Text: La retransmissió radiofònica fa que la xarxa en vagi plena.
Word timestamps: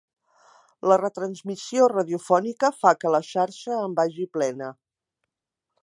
La 0.91 0.95
retransmissió 1.01 1.89
radiofònica 1.93 2.73
fa 2.79 2.95
que 3.03 3.13
la 3.17 3.21
xarxa 3.29 3.79
en 3.83 3.95
vagi 4.01 4.27
plena. 4.39 4.73